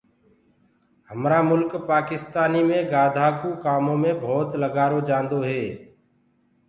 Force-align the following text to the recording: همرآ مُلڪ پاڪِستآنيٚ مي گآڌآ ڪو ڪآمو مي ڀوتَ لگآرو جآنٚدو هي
همرآ 1.09 1.39
مُلڪ 1.49 1.71
پاڪِستآنيٚ 1.89 2.67
مي 2.69 2.79
گآڌآ 2.91 3.27
ڪو 3.39 3.49
ڪآمو 3.63 3.95
مي 4.01 4.11
ڀوتَ 4.21 4.49
لگآرو 4.61 4.99
جآنٚدو 5.07 5.39
هي 5.49 5.63